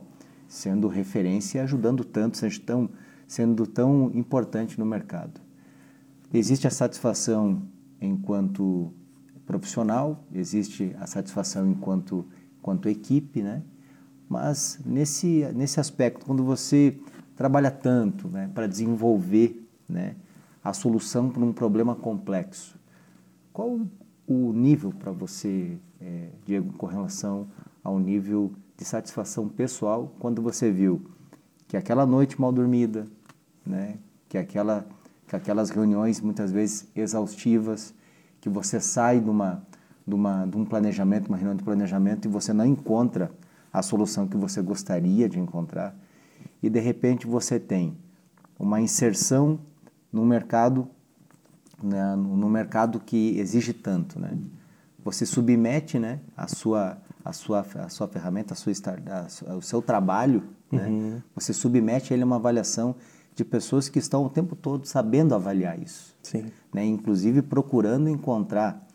sendo 0.47 0.87
referência 0.87 1.59
e 1.59 1.61
ajudando 1.61 2.03
tantos. 2.03 2.43
Então, 2.43 2.89
sendo 3.27 3.65
tão 3.65 4.11
importante 4.13 4.77
no 4.77 4.85
mercado. 4.85 5.39
Existe 6.33 6.67
a 6.67 6.71
satisfação 6.71 7.61
enquanto 7.99 8.93
profissional, 9.45 10.23
existe 10.33 10.95
a 10.99 11.05
satisfação 11.05 11.69
enquanto, 11.69 12.25
enquanto 12.57 12.87
equipe, 12.87 13.41
né? 13.41 13.63
Mas 14.29 14.79
nesse, 14.85 15.45
nesse 15.53 15.79
aspecto, 15.79 16.25
quando 16.25 16.43
você 16.43 16.97
trabalha 17.35 17.69
tanto 17.69 18.29
né, 18.29 18.49
para 18.53 18.65
desenvolver 18.65 19.67
né, 19.89 20.15
a 20.63 20.71
solução 20.71 21.29
para 21.29 21.43
um 21.43 21.51
problema 21.51 21.95
complexo, 21.95 22.79
qual 23.51 23.81
o 24.25 24.53
nível 24.53 24.93
para 24.93 25.11
você, 25.11 25.77
é, 25.99 26.29
Diego, 26.45 26.71
com 26.73 26.85
relação 26.85 27.49
ao 27.83 27.99
nível 27.99 28.53
de 28.77 28.85
satisfação 28.85 29.49
pessoal 29.49 30.15
quando 30.17 30.41
você 30.41 30.71
viu 30.71 31.01
que 31.67 31.75
aquela 31.75 32.05
noite 32.05 32.39
mal 32.39 32.51
dormida, 32.51 33.05
né, 33.65 33.97
que, 34.29 34.37
aquela, 34.37 34.85
que 35.31 35.35
aquelas 35.37 35.69
reuniões 35.69 36.19
muitas 36.19 36.51
vezes 36.51 36.89
exaustivas, 36.93 37.93
que 38.41 38.49
você 38.49 38.81
sai 38.81 39.21
de, 39.21 39.29
uma, 39.29 39.65
de, 40.05 40.13
uma, 40.13 40.45
de 40.45 40.57
um 40.57 40.65
planejamento, 40.65 41.29
uma 41.29 41.37
reunião 41.37 41.55
de 41.55 41.63
planejamento 41.63 42.27
e 42.27 42.29
você 42.29 42.51
não 42.51 42.65
encontra 42.65 43.31
a 43.71 43.81
solução 43.81 44.27
que 44.27 44.35
você 44.35 44.61
gostaria 44.61 45.29
de 45.29 45.39
encontrar 45.39 45.95
e 46.61 46.69
de 46.69 46.81
repente 46.81 47.25
você 47.25 47.57
tem 47.57 47.97
uma 48.59 48.81
inserção 48.81 49.57
no 50.11 50.25
mercado 50.25 50.85
né, 51.81 52.13
no 52.15 52.49
mercado 52.49 52.99
que 52.99 53.39
exige 53.39 53.73
tanto, 53.73 54.19
né? 54.19 54.37
Você 55.03 55.25
submete, 55.25 55.97
né, 55.97 56.19
a 56.35 56.45
sua 56.45 56.97
a 57.23 57.31
sua 57.31 57.65
a 57.75 57.89
sua 57.89 58.07
ferramenta, 58.07 58.53
a 58.53 58.57
sua 58.57 58.73
a, 59.47 59.55
o 59.55 59.61
seu 59.61 59.81
trabalho, 59.81 60.43
né? 60.69 60.85
uhum. 60.85 61.09
né? 61.11 61.23
Você 61.33 61.53
submete 61.53 62.13
ele 62.13 62.23
a 62.23 62.25
uma 62.25 62.35
avaliação 62.35 62.97
de 63.35 63.45
pessoas 63.45 63.87
que 63.89 63.99
estão 63.99 64.25
o 64.25 64.29
tempo 64.29 64.55
todo 64.55 64.85
sabendo 64.85 65.33
avaliar 65.33 65.81
isso, 65.81 66.15
Sim. 66.21 66.45
né? 66.73 66.85
Inclusive 66.85 67.41
procurando 67.41 68.09
encontrar 68.09 68.85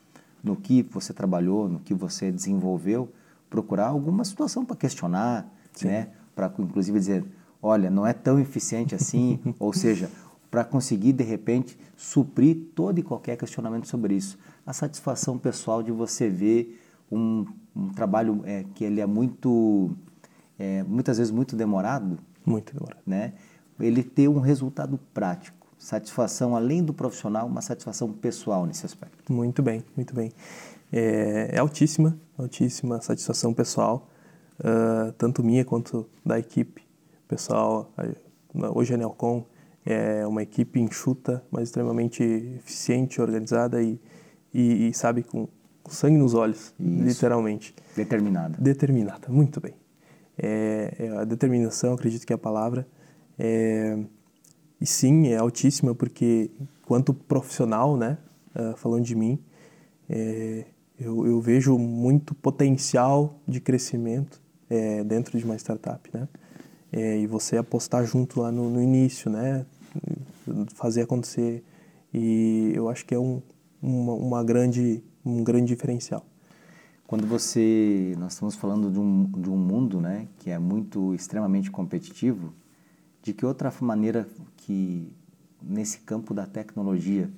no 0.42 0.54
que 0.56 0.82
você 0.82 1.12
trabalhou, 1.12 1.68
no 1.68 1.80
que 1.80 1.94
você 1.94 2.30
desenvolveu, 2.30 3.10
procurar 3.48 3.88
alguma 3.88 4.24
situação 4.24 4.64
para 4.64 4.76
questionar, 4.76 5.50
Sim. 5.72 5.88
né? 5.88 6.08
Para 6.34 6.52
inclusive 6.58 6.98
dizer, 6.98 7.24
olha, 7.62 7.90
não 7.90 8.06
é 8.06 8.12
tão 8.12 8.38
eficiente 8.38 8.94
assim, 8.94 9.40
ou 9.58 9.72
seja, 9.72 10.10
para 10.50 10.64
conseguir 10.64 11.12
de 11.12 11.24
repente 11.24 11.78
suprir 11.96 12.56
todo 12.74 12.98
e 12.98 13.02
qualquer 13.02 13.36
questionamento 13.36 13.88
sobre 13.88 14.14
isso. 14.14 14.38
A 14.64 14.72
satisfação 14.72 15.38
pessoal 15.38 15.82
de 15.82 15.90
você 15.90 16.28
ver 16.28 16.80
um, 17.10 17.46
um 17.74 17.88
trabalho 17.88 18.42
é, 18.44 18.64
que 18.74 18.84
ele 18.84 19.00
é 19.00 19.06
muito, 19.06 19.90
é, 20.58 20.82
muitas 20.82 21.18
vezes 21.18 21.30
muito 21.30 21.56
demorado, 21.56 22.18
muito 22.44 22.72
demorado, 22.72 23.02
né? 23.06 23.32
Ele 23.78 24.02
ter 24.02 24.28
um 24.28 24.40
resultado 24.40 24.98
prático, 25.12 25.66
satisfação 25.78 26.56
além 26.56 26.82
do 26.82 26.92
profissional, 26.92 27.46
uma 27.46 27.60
satisfação 27.60 28.12
pessoal 28.12 28.66
nesse 28.66 28.86
aspecto. 28.86 29.32
Muito 29.32 29.62
bem, 29.62 29.84
muito 29.96 30.14
bem. 30.14 30.32
É, 30.92 31.50
é 31.52 31.58
altíssima, 31.58 32.18
altíssima 32.38 33.00
satisfação 33.00 33.52
pessoal, 33.52 34.08
uh, 34.60 35.12
tanto 35.12 35.42
minha 35.42 35.64
quanto 35.64 36.06
da 36.24 36.38
equipe. 36.38 36.86
Pessoal, 37.28 37.92
hoje 38.72 38.94
a 38.94 38.96
Nelcom 38.96 39.44
é 39.84 40.26
uma 40.26 40.42
equipe 40.42 40.80
enxuta, 40.80 41.42
mas 41.50 41.64
extremamente 41.64 42.22
eficiente, 42.22 43.20
organizada 43.20 43.80
e, 43.80 44.00
e, 44.52 44.88
e 44.88 44.94
sabe, 44.94 45.22
com, 45.22 45.48
com, 45.82 45.90
sangue 45.92 46.18
nos 46.18 46.34
olhos, 46.34 46.74
Isso. 46.78 47.04
literalmente. 47.04 47.74
Determinada. 47.94 48.56
Determinada, 48.58 49.28
muito 49.28 49.60
bem. 49.60 49.74
É, 50.36 50.94
é, 50.98 51.08
a 51.18 51.24
determinação, 51.24 51.94
acredito 51.94 52.26
que 52.26 52.32
é 52.32 52.36
a 52.36 52.38
palavra. 52.38 52.86
É, 53.38 53.98
e 54.80 54.86
sim, 54.86 55.28
é 55.28 55.36
altíssima, 55.36 55.94
porque 55.94 56.50
quanto 56.84 57.14
profissional, 57.14 57.96
né, 57.96 58.18
uh, 58.54 58.76
falando 58.76 59.04
de 59.04 59.14
mim, 59.14 59.38
é, 60.08 60.64
eu, 60.98 61.26
eu, 61.26 61.40
vejo 61.40 61.76
muito 61.78 62.34
potencial 62.34 63.38
de 63.46 63.60
crescimento 63.60 64.40
é, 64.70 65.02
dentro 65.04 65.38
de 65.38 65.44
uma 65.44 65.56
startup, 65.56 66.08
né? 66.12 66.28
É, 66.92 67.18
e 67.18 67.26
você 67.26 67.56
apostar 67.56 68.04
junto 68.04 68.40
lá 68.40 68.50
no, 68.52 68.70
no, 68.70 68.80
início, 68.80 69.30
né? 69.30 69.66
Fazer 70.74 71.02
acontecer. 71.02 71.62
E 72.14 72.72
eu 72.74 72.88
acho 72.88 73.04
que 73.04 73.14
é 73.14 73.18
um, 73.18 73.42
uma, 73.82 74.12
uma 74.14 74.44
grande, 74.44 75.02
um 75.24 75.42
grande 75.42 75.66
diferencial. 75.66 76.24
Quando 77.06 77.26
você, 77.26 78.14
nós 78.18 78.32
estamos 78.32 78.54
falando 78.54 78.90
de 78.90 78.98
um, 78.98 79.24
de 79.24 79.50
um 79.50 79.56
mundo, 79.56 80.00
né, 80.00 80.26
que 80.38 80.50
é 80.50 80.58
muito 80.58 81.14
extremamente 81.14 81.70
competitivo, 81.70 82.52
de 83.26 83.34
que 83.34 83.44
outra 83.44 83.72
maneira 83.80 84.28
que 84.56 85.12
nesse 85.60 85.98
campo 85.98 86.32
da 86.32 86.46
tecnologia 86.46 87.28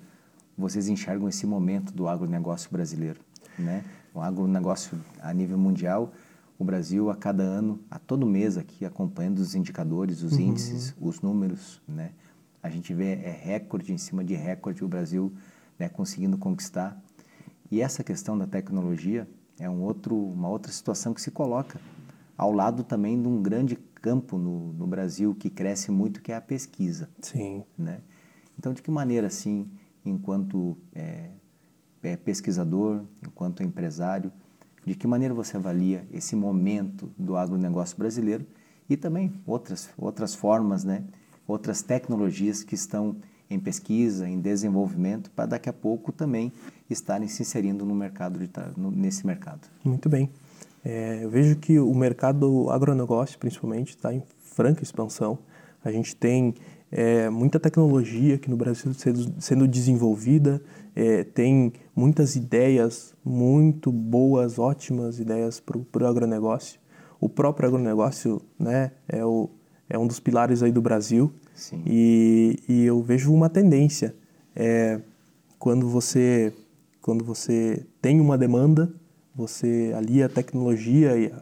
vocês 0.57 0.87
enxergam 0.87 1.27
esse 1.31 1.47
momento 1.47 1.95
do 1.95 2.07
agronegócio 2.07 2.71
brasileiro, 2.71 3.19
né? 3.59 3.83
O 4.13 4.21
agronegócio 4.21 5.01
a 5.19 5.33
nível 5.33 5.57
mundial 5.57 6.13
o 6.59 6.65
Brasil 6.65 7.09
a 7.09 7.17
cada 7.17 7.43
ano, 7.43 7.81
a 7.91 7.99
todo 7.99 8.27
mês 8.27 8.59
aqui, 8.59 8.85
acompanhando 8.85 9.39
os 9.39 9.55
indicadores, 9.55 10.23
os 10.23 10.33
uhum. 10.33 10.41
índices, 10.41 10.95
os 11.01 11.23
números, 11.23 11.81
né? 11.89 12.11
A 12.63 12.69
gente 12.69 12.93
vê 12.93 13.13
é 13.13 13.31
recorde 13.31 13.91
em 13.91 13.97
cima 13.97 14.23
de 14.23 14.35
recorde 14.35 14.85
o 14.85 14.89
Brasil 14.89 15.33
né, 15.79 15.89
conseguindo 15.89 16.37
conquistar. 16.37 17.01
E 17.71 17.81
essa 17.81 18.05
questão 18.05 18.37
da 18.37 18.47
tecnologia 18.47 19.27
é 19.59 19.71
um 19.71 19.81
outro, 19.81 20.15
uma 20.15 20.51
outra 20.51 20.71
situação 20.71 21.15
que 21.15 21.23
se 21.23 21.31
coloca 21.31 21.81
ao 22.39 22.53
lado 22.53 22.85
também 22.85 23.21
de 23.21 23.27
um 23.27 23.43
grande 23.43 23.75
campo 24.01 24.39
no, 24.39 24.73
no 24.73 24.87
Brasil 24.87 25.35
que 25.35 25.51
cresce 25.51 25.91
muito, 25.91 26.23
que 26.23 26.33
é 26.33 26.37
a 26.37 26.41
pesquisa. 26.41 27.09
Sim. 27.21 27.65
Né? 27.77 28.01
Então, 28.59 28.73
de 28.73 28.83
que 28.83 28.91
maneira, 28.91 29.27
assim, 29.27 29.71
enquanto 30.05 30.77
é, 30.95 31.31
é 32.03 32.17
pesquisador, 32.17 33.05
enquanto 33.25 33.63
empresário, 33.63 34.33
de 34.85 34.95
que 34.95 35.07
maneira 35.07 35.35
você 35.35 35.57
avalia 35.57 36.07
esse 36.11 36.35
momento 36.35 37.11
do 37.19 37.37
agronegócio 37.37 37.97
brasileiro 37.97 38.47
e 38.89 38.97
também 38.97 39.33
outras, 39.47 39.91
outras 39.99 40.35
formas, 40.35 40.83
né? 40.83 41.05
outras 41.47 41.83
tecnologias 41.83 42.63
que 42.63 42.75
estão 42.75 43.17
em 43.51 43.59
pesquisa, 43.59 44.29
em 44.29 44.41
desenvolvimento, 44.41 45.31
para 45.31 45.47
daqui 45.47 45.69
a 45.69 45.73
pouco 45.73 46.13
também 46.13 46.53
estarem 46.89 47.29
se 47.29 47.43
inserindo 47.43 47.85
no 47.85 47.95
mercado 47.95 48.39
de, 48.39 48.51
no, 48.77 48.91
nesse 48.91 49.27
mercado. 49.27 49.69
Muito 49.83 50.09
bem. 50.09 50.31
É, 50.89 51.21
eu 51.23 51.29
vejo 51.29 51.57
que 51.57 51.79
o 51.79 51.95
mercado 51.95 52.39
do 52.41 52.71
agronegócio, 52.71 53.39
principalmente, 53.39 53.91
está 53.91 54.15
em 54.15 54.23
franca 54.41 54.83
expansão. 54.83 55.39
A 55.85 55.93
gente 55.93 56.17
tem 56.17 56.55
é, 56.91 57.29
muita 57.29 57.61
tecnologia 57.61 58.37
aqui 58.37 58.49
no 58.49 58.57
Brasil 58.57 58.95
sendo, 58.95 59.35
sendo 59.39 59.69
desenvolvida, 59.69 60.63
é, 60.97 61.25
tem 61.25 61.75
muitas 61.95 62.37
ideias 62.37 63.15
muito 63.23 63.93
boas, 63.93 64.59
ótimas 64.59 65.19
ideias 65.19 65.61
para 65.61 65.77
o 65.77 66.07
agronegócio. 66.07 66.81
O 67.21 67.29
próprio 67.29 67.69
agronegócio 67.69 68.41
né, 68.59 68.93
é, 69.07 69.23
o, 69.23 69.51
é 69.91 69.99
um 69.99 70.07
dos 70.07 70.19
pilares 70.19 70.63
aí 70.63 70.73
do 70.73 70.81
Brasil 70.81 71.31
Sim. 71.55 71.83
E, 71.85 72.57
e 72.67 72.85
eu 72.85 73.03
vejo 73.03 73.31
uma 73.35 73.51
tendência. 73.51 74.15
É, 74.57 75.01
quando, 75.59 75.87
você, 75.87 76.55
quando 77.03 77.25
você 77.25 77.85
tem 78.01 78.21
uma 78.21 78.39
demanda, 78.39 78.91
você 79.39 79.95
alia 79.97 80.27
a 80.27 80.29
tecnologia 80.29 81.17
e 81.17 81.33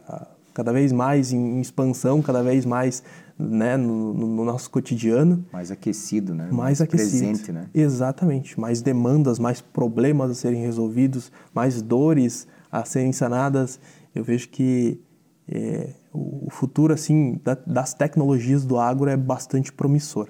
cada 0.53 0.71
vez 0.71 0.91
mais 0.91 1.33
em, 1.33 1.59
expansão, 1.59 2.21
cada 2.21 2.43
vez 2.43 2.63
mais 2.63 3.01
né, 3.39 3.75
no, 3.75 4.13
no, 4.13 4.45
nosso 4.45 4.69
cotidiano. 4.69 5.43
Mais 5.51 5.71
aquecido, 5.71 6.35
né? 6.35 6.43
Mais, 6.45 6.55
mais 6.55 6.81
aquecido. 6.81 7.25
presente, 7.25 7.51
né? 7.51 7.67
Exatamente. 7.73 8.59
Mais 8.59 8.81
demandas, 8.83 9.39
mais 9.39 9.61
problemas 9.61 10.29
a 10.29 10.35
serem 10.35 10.61
resolvidos, 10.61 11.31
mais 11.53 11.81
dores 11.81 12.47
a 12.71 12.85
serem 12.85 13.11
sanadas. 13.11 13.79
Eu 14.13 14.23
vejo 14.23 14.49
que 14.49 15.01
é, 15.49 15.89
o 16.13 16.49
futuro 16.51 16.93
assim 16.93 17.39
da, 17.43 17.55
das 17.65 17.95
tecnologias 17.95 18.63
do 18.63 18.77
agro 18.77 19.09
é 19.09 19.17
bastante 19.17 19.73
promissor, 19.73 20.29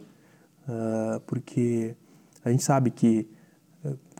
uh, 0.67 1.19
porque 1.21 1.95
a 2.45 2.51
gente 2.51 2.63
sabe 2.63 2.91
que 2.91 3.27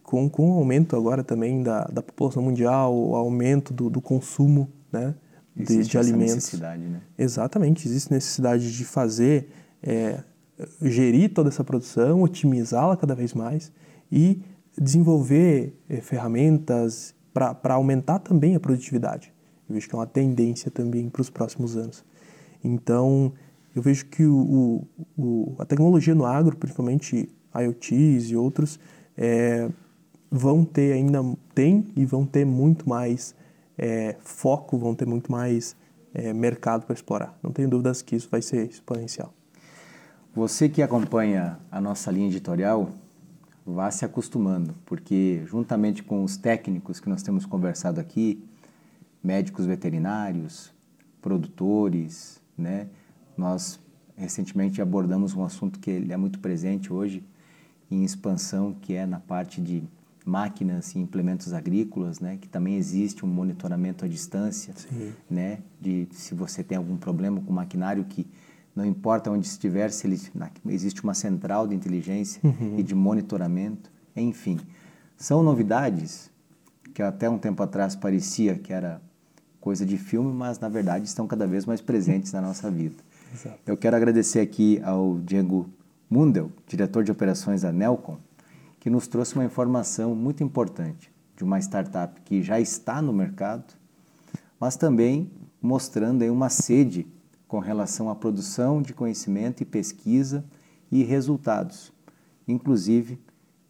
com, 0.07 0.29
com 0.29 0.51
o 0.51 0.53
aumento 0.53 0.95
agora 0.95 1.21
também 1.21 1.61
da, 1.61 1.83
da 1.83 2.01
população 2.01 2.41
mundial, 2.41 2.95
o 2.95 3.13
aumento 3.13 3.73
do, 3.73 3.89
do 3.89 3.99
consumo, 3.99 4.71
né? 4.89 5.13
de, 5.53 5.83
de 5.83 5.97
alimentos. 5.97 6.35
necessidade, 6.35 6.81
né? 6.83 7.01
Exatamente, 7.17 7.85
existe 7.85 8.13
necessidade 8.13 8.71
de 8.71 8.85
fazer, 8.85 9.49
é, 9.83 10.23
gerir 10.81 11.33
toda 11.33 11.49
essa 11.49 11.61
produção, 11.61 12.21
otimizá-la 12.21 12.95
cada 12.95 13.13
vez 13.13 13.33
mais 13.33 13.69
e 14.09 14.41
desenvolver 14.79 15.77
é, 15.89 15.99
ferramentas 15.99 17.13
para 17.33 17.73
aumentar 17.73 18.19
também 18.19 18.55
a 18.55 18.61
produtividade. 18.61 19.33
Eu 19.67 19.73
vejo 19.73 19.89
que 19.89 19.93
é 19.93 19.97
uma 19.97 20.07
tendência 20.07 20.71
também 20.71 21.09
para 21.09 21.21
os 21.21 21.29
próximos 21.29 21.75
anos. 21.75 22.05
Então, 22.63 23.33
eu 23.75 23.81
vejo 23.81 24.05
que 24.05 24.25
o, 24.25 24.87
o, 25.17 25.53
a 25.59 25.65
tecnologia 25.65 26.15
no 26.15 26.25
agro, 26.25 26.55
principalmente 26.55 27.29
IoTs 27.53 28.29
e 28.29 28.37
outros, 28.37 28.79
é, 29.17 29.69
vão 30.29 30.63
ter 30.63 30.93
ainda, 30.93 31.19
tem 31.53 31.85
e 31.95 32.05
vão 32.05 32.25
ter 32.25 32.45
muito 32.45 32.87
mais 32.87 33.35
é, 33.77 34.15
foco, 34.19 34.77
vão 34.77 34.93
ter 34.95 35.05
muito 35.05 35.31
mais 35.31 35.75
é, 36.13 36.33
mercado 36.33 36.85
para 36.85 36.93
explorar. 36.93 37.37
Não 37.41 37.51
tenho 37.51 37.69
dúvidas 37.69 38.01
que 38.01 38.15
isso 38.15 38.27
vai 38.29 38.41
ser 38.41 38.67
exponencial. 38.69 39.33
Você 40.35 40.69
que 40.69 40.81
acompanha 40.81 41.59
a 41.71 41.81
nossa 41.81 42.11
linha 42.11 42.27
editorial, 42.27 42.91
vá 43.65 43.89
se 43.91 44.05
acostumando, 44.05 44.75
porque 44.85 45.41
juntamente 45.45 46.03
com 46.03 46.23
os 46.23 46.37
técnicos 46.37 46.99
que 46.99 47.09
nós 47.09 47.21
temos 47.21 47.45
conversado 47.45 47.99
aqui, 47.99 48.43
médicos 49.23 49.65
veterinários, 49.65 50.71
produtores, 51.21 52.41
né? 52.57 52.87
Nós 53.35 53.79
recentemente 54.15 54.81
abordamos 54.81 55.35
um 55.35 55.43
assunto 55.43 55.79
que 55.79 55.89
ele 55.91 56.13
é 56.13 56.17
muito 56.17 56.39
presente 56.39 56.91
hoje 56.91 57.23
em 57.89 58.03
expansão, 58.03 58.73
que 58.73 58.93
é 58.93 59.05
na 59.05 59.19
parte 59.19 59.61
de 59.61 59.83
máquinas 60.27 60.93
e 60.93 60.99
implementos 60.99 61.53
agrícolas, 61.53 62.19
né? 62.19 62.37
Que 62.39 62.47
também 62.47 62.75
existe 62.75 63.25
um 63.25 63.27
monitoramento 63.29 64.05
à 64.05 64.07
distância, 64.07 64.73
Sim. 64.75 65.13
né? 65.29 65.59
De 65.81 66.07
se 66.11 66.35
você 66.35 66.63
tem 66.63 66.77
algum 66.77 66.97
problema 66.97 67.39
com 67.41 67.49
o 67.51 67.55
maquinário 67.55 68.03
que 68.05 68.27
não 68.75 68.85
importa 68.85 69.31
onde 69.31 69.47
estiver, 69.47 69.89
se 69.91 70.05
ele, 70.05 70.19
existe 70.67 71.03
uma 71.03 71.13
central 71.15 71.67
de 71.67 71.73
inteligência 71.73 72.39
Uhum. 72.43 72.75
e 72.77 72.83
de 72.83 72.93
monitoramento, 72.93 73.89
enfim. 74.15 74.59
São 75.15 75.41
novidades 75.41 76.29
que 76.93 77.01
até 77.01 77.27
um 77.29 77.39
tempo 77.39 77.63
atrás 77.63 77.95
parecia 77.95 78.55
que 78.55 78.71
era 78.71 79.01
coisa 79.59 79.85
de 79.85 79.97
filme, 79.97 80.31
mas 80.31 80.59
na 80.59 80.69
verdade 80.69 81.05
estão 81.05 81.25
cada 81.25 81.47
vez 81.47 81.65
mais 81.65 81.81
presentes 81.81 82.31
na 82.33 82.41
nossa 82.41 82.69
vida. 82.69 82.95
Exato. 83.33 83.57
Eu 83.65 83.75
quero 83.75 83.95
agradecer 83.95 84.39
aqui 84.41 84.79
ao 84.83 85.17
Diego 85.19 85.69
Mundel, 86.09 86.51
diretor 86.67 87.03
de 87.03 87.11
operações 87.11 87.61
da 87.63 87.71
Nelcom, 87.71 88.17
que 88.87 88.91
nos 88.91 89.05
trouxe 89.05 89.35
uma 89.35 89.43
informação 89.43 90.15
muito 90.15 90.41
importante 90.41 91.11
de 91.35 91.43
uma 91.43 91.59
startup 91.59 92.21
que 92.21 92.41
já 92.41 92.57
está 92.57 93.01
no 93.01 93.11
mercado, 93.11 93.73
mas 94.57 94.77
também 94.77 95.29
mostrando 95.61 96.21
aí 96.21 96.29
uma 96.29 96.47
sede 96.47 97.05
com 97.49 97.59
relação 97.59 98.09
à 98.09 98.15
produção 98.15 98.81
de 98.81 98.93
conhecimento 98.93 99.61
e 99.61 99.65
pesquisa 99.65 100.45
e 100.89 101.03
resultados, 101.03 101.91
inclusive 102.47 103.19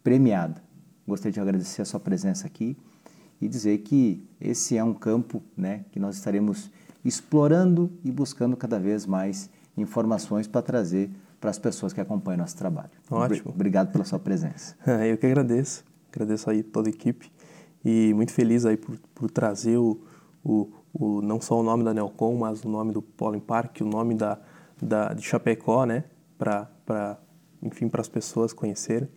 premiada. 0.04 0.62
Gostaria 1.04 1.32
de 1.32 1.40
agradecer 1.40 1.82
a 1.82 1.84
sua 1.84 1.98
presença 1.98 2.46
aqui 2.46 2.76
e 3.40 3.48
dizer 3.48 3.78
que 3.78 4.24
esse 4.40 4.76
é 4.76 4.84
um 4.84 4.94
campo 4.94 5.42
né, 5.56 5.84
que 5.90 5.98
nós 5.98 6.14
estaremos 6.14 6.70
explorando 7.04 7.90
e 8.04 8.12
buscando 8.12 8.56
cada 8.56 8.78
vez 8.78 9.04
mais 9.04 9.50
informações 9.76 10.46
para 10.46 10.62
trazer 10.62 11.10
para 11.40 11.50
as 11.50 11.58
pessoas 11.58 11.92
que 11.92 12.00
acompanham 12.00 12.38
nosso 12.38 12.56
trabalho. 12.56 12.90
Ótimo. 13.10 13.52
Obrigado 13.54 13.92
pela 13.92 14.04
sua 14.04 14.18
presença. 14.18 14.76
Eu 15.06 15.16
que 15.16 15.26
agradeço. 15.26 15.84
Agradeço 16.12 16.50
aí 16.50 16.62
toda 16.62 16.88
a 16.88 16.90
equipe 16.90 17.30
e 17.84 18.12
muito 18.14 18.32
feliz 18.32 18.64
aí 18.66 18.76
por, 18.76 18.98
por 19.14 19.30
trazer 19.30 19.76
o, 19.76 20.00
o, 20.44 20.70
o, 20.92 21.22
não 21.22 21.40
só 21.40 21.58
o 21.58 21.62
nome 21.62 21.84
da 21.84 21.94
Nelcom, 21.94 22.36
mas 22.36 22.64
o 22.64 22.68
nome 22.68 22.92
do 22.92 23.02
Pollen 23.02 23.40
Park, 23.40 23.80
o 23.80 23.84
nome 23.84 24.14
da, 24.14 24.38
da, 24.80 25.12
de 25.12 25.22
Chapecó, 25.22 25.84
né? 25.84 26.04
Para, 26.36 27.18
enfim, 27.62 27.88
para 27.88 28.00
as 28.00 28.08
pessoas 28.08 28.52
conhecerem. 28.52 29.08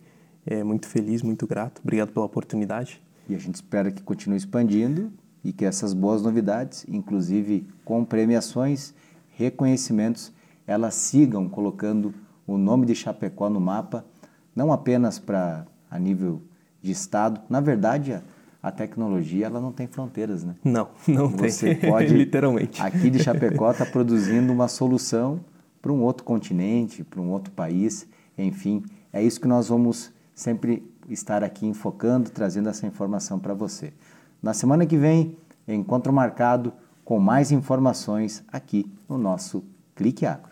É, 0.44 0.62
muito 0.62 0.88
feliz, 0.88 1.22
muito 1.22 1.46
grato. 1.46 1.80
Obrigado 1.82 2.12
pela 2.12 2.26
oportunidade. 2.26 3.02
E 3.28 3.34
a 3.34 3.38
gente 3.38 3.54
espera 3.54 3.90
que 3.90 4.02
continue 4.02 4.36
expandindo 4.36 5.12
e 5.44 5.52
que 5.52 5.64
essas 5.64 5.94
boas 5.94 6.22
novidades, 6.22 6.84
inclusive 6.88 7.68
com 7.84 8.04
premiações, 8.04 8.94
reconhecimentos, 9.30 10.32
elas 10.66 10.94
sigam 10.94 11.48
colocando 11.48 12.14
o 12.46 12.56
nome 12.56 12.86
de 12.86 12.94
Chapecó 12.94 13.48
no 13.48 13.60
mapa, 13.60 14.04
não 14.54 14.72
apenas 14.72 15.18
para 15.18 15.66
a 15.90 15.98
nível 15.98 16.42
de 16.80 16.92
estado. 16.92 17.40
Na 17.48 17.60
verdade, 17.60 18.12
a, 18.12 18.22
a, 18.62 18.70
tecnologia 18.70 19.46
ela 19.46 19.60
não 19.60 19.72
tem 19.72 19.86
fronteiras, 19.86 20.44
né? 20.44 20.54
Não, 20.64 20.88
não 21.06 21.28
Você 21.28 21.74
tem. 21.74 21.88
pode 21.90 22.14
literalmente. 22.14 22.80
Aqui 22.82 23.10
de 23.10 23.22
Chapecó 23.22 23.70
está 23.70 23.86
produzindo 23.86 24.52
uma 24.52 24.68
solução 24.68 25.40
para 25.80 25.92
um 25.92 26.02
outro 26.02 26.24
continente, 26.24 27.02
para 27.02 27.20
um 27.20 27.30
outro 27.30 27.52
país, 27.52 28.06
enfim, 28.38 28.84
é 29.12 29.22
isso 29.22 29.40
que 29.40 29.48
nós 29.48 29.68
vamos 29.68 30.12
sempre 30.34 30.88
estar 31.08 31.42
aqui 31.42 31.66
enfocando, 31.66 32.30
trazendo 32.30 32.68
essa 32.68 32.86
informação 32.86 33.38
para 33.38 33.52
você. 33.52 33.92
Na 34.40 34.54
semana 34.54 34.86
que 34.86 34.96
vem, 34.96 35.36
encontro 35.66 36.12
marcado 36.12 36.72
com 37.04 37.18
mais 37.18 37.50
informações 37.50 38.44
aqui 38.50 38.90
no 39.08 39.18
nosso 39.18 39.64
Clique 39.94 40.24
Agro. 40.24 40.51